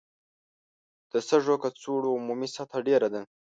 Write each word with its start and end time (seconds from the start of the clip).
د 1.11 1.13
سږو 1.27 1.55
کڅوړو 1.63 2.15
عمومي 2.17 2.49
سطحه 2.55 2.79
ډېره 2.87 3.07
ده. 3.13 3.21